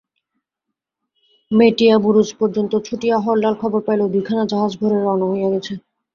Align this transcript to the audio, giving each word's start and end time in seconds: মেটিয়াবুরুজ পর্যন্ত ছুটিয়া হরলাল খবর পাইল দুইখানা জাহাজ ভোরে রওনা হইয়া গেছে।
মেটিয়াবুরুজ 1.51 2.29
পর্যন্ত 2.39 2.73
ছুটিয়া 2.87 3.17
হরলাল 3.19 3.55
খবর 3.61 3.79
পাইল 3.87 4.01
দুইখানা 4.13 4.43
জাহাজ 4.51 4.71
ভোরে 4.79 4.97
রওনা 4.99 5.25
হইয়া 5.31 5.49
গেছে। 5.53 5.73